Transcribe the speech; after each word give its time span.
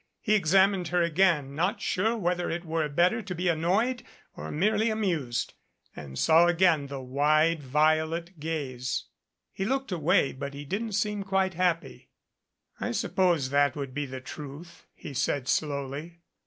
He 0.19 0.33
examined 0.33 0.87
her 0.87 1.03
again, 1.03 1.53
not 1.53 1.79
sure 1.79 2.17
whether 2.17 2.49
it 2.49 2.65
were 2.65 2.89
better 2.89 3.21
to 3.21 3.35
be 3.35 3.47
annoyed 3.49 4.01
or 4.35 4.49
merely 4.51 4.89
amused, 4.89 5.53
and 5.95 6.17
saw 6.17 6.47
again 6.47 6.87
the 6.87 6.99
wide 7.01 7.61
violet 7.61 8.39
gaze. 8.39 9.03
He 9.51 9.63
looked 9.63 9.91
away 9.91 10.33
but 10.33 10.55
he 10.55 10.65
didn't 10.65 10.93
seem 10.93 11.21
quite 11.23 11.53
happy. 11.53 12.09
"I 12.79 12.93
suppose 12.93 13.51
that 13.51 13.75
would 13.75 13.93
be 13.93 14.07
the 14.07 14.21
truth," 14.21 14.87
he 14.95 15.13
said 15.13 15.47
slowly. 15.47 16.21